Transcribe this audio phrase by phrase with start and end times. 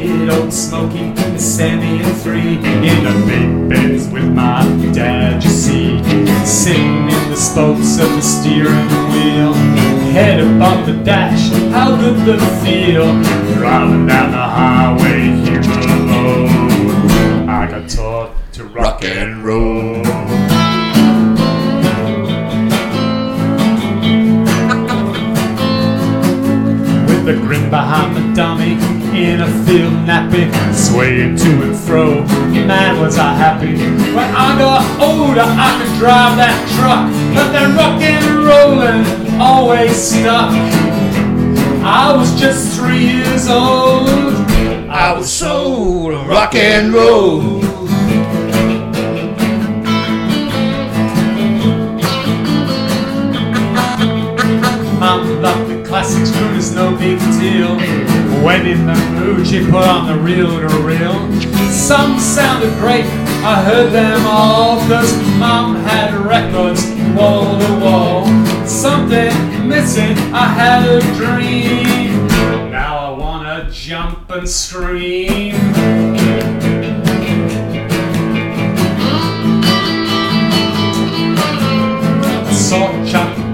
[0.00, 5.50] kid, old smoking a semi and three in the big beds with my dad, you
[5.50, 5.98] see,
[6.44, 9.52] sitting in the spokes of the steering wheel,
[10.12, 13.06] head above the dash, how good the feel,
[13.54, 17.48] driving down the highway here alone.
[17.48, 20.02] I got taught to rock, and roll.
[27.06, 32.22] With a grin behind the dummy in a field napping, swaying to and fro.
[32.52, 33.76] Man, was I happy
[34.14, 35.40] when I got older.
[35.40, 40.50] I could drive that truck, but that rockin' and rollin' always stuck.
[41.82, 44.08] I was just three years old.
[44.90, 47.65] I was sold rock and roll.
[56.06, 57.76] Classics, food is no big deal.
[58.44, 61.42] When in the mood, she put on the reel to reel.
[61.70, 63.04] Some sounded great,
[63.42, 68.26] I heard them all, cause Mom had records wall to wall.
[68.66, 69.32] Something
[69.68, 72.28] missing, I had a dream.
[72.70, 75.56] Now I wanna jump and scream.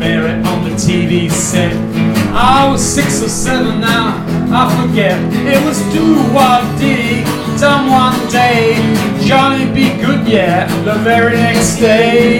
[0.00, 1.99] Berry on the TV set.
[2.32, 5.18] I was six or seven now, I forget.
[5.46, 7.24] It was do what did
[7.60, 8.74] done one day.
[9.20, 9.90] Johnny B.
[10.00, 12.38] Goode, yeah, the very next day.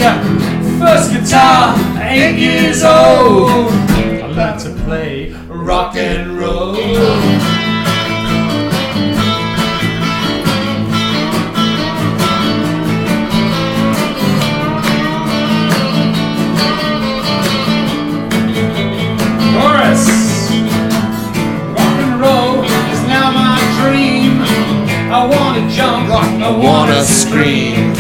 [0.79, 3.71] First guitar, eight years old.
[3.71, 6.80] I learned to play rock and roll.
[27.01, 27.95] I scream.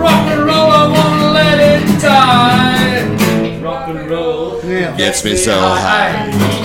[0.00, 3.60] Rock and roll, I wanna let it die.
[3.60, 4.62] Rock and roll
[4.96, 6.63] Gets me so high.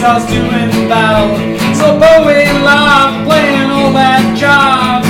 [0.00, 1.36] Guitars doing battle.
[1.74, 5.04] So Bowie live playing all that job.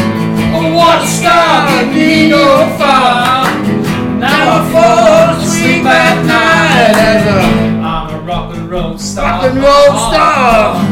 [0.75, 3.47] What star did he go far?
[4.19, 7.39] Now I fall asleep at night as a
[7.87, 9.25] I'm a rock and roll star.
[9.25, 10.75] Rock and roll star.
[10.75, 10.90] Ah.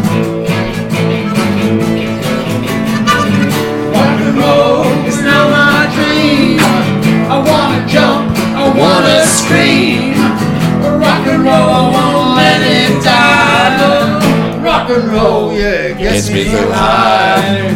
[16.44, 17.74] So so high.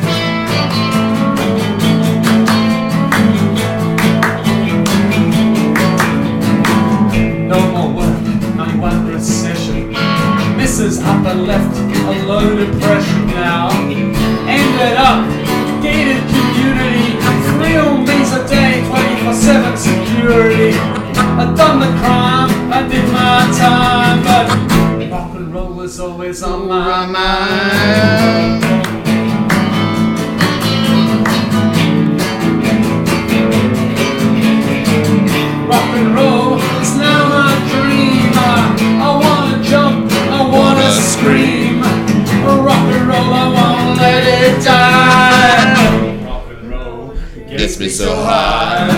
[7.49, 8.23] No more work,
[8.55, 9.93] not one recession.
[10.57, 11.03] Mrs.
[11.03, 13.71] Upper left a low depression now.
[14.47, 15.27] Ended up
[15.83, 17.19] gated community,
[17.59, 20.79] three on meals a day, 24/7 security.
[21.41, 21.81] I done
[25.93, 28.65] was always on my mind.
[35.69, 38.33] Rock and roll is now my dream.
[38.33, 38.73] I,
[39.03, 41.83] I wanna jump, I wanna scream.
[41.83, 46.25] Rock and roll, I won't let it die.
[46.25, 47.15] Rock and roll
[47.51, 48.92] Gets me so high.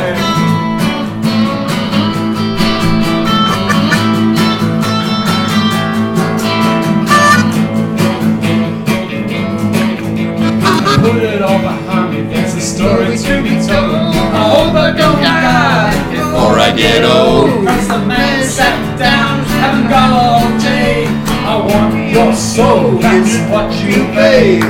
[24.43, 24.61] You.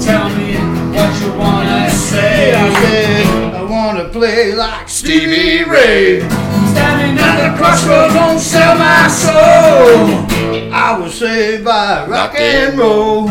[0.00, 0.56] Tell me
[0.94, 2.54] what you wanna say.
[2.54, 6.20] I said I wanna play like Stevie Ray.
[6.20, 10.72] Standing at the Crossroads crossroads, don't sell my soul.
[10.72, 13.28] I was saved by rock and roll.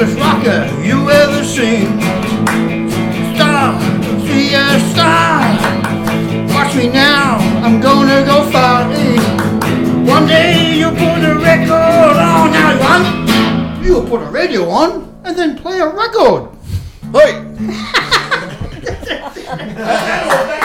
[0.00, 2.00] The oldest rocker you ever seen.
[3.34, 3.78] Star,
[4.24, 5.40] three-year star.
[6.54, 8.88] Watch me now, I'm gonna go far.
[10.06, 12.50] One day you'll put a record on.
[12.50, 16.50] Now, one, you'll put a radio on and then play a record.
[17.12, 17.46] Hey.